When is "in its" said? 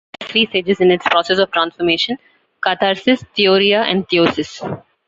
0.81-1.07